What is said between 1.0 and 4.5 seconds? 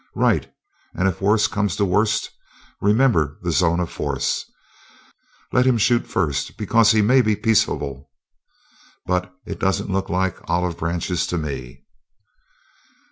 if worse comes to worst, remember the zone of force.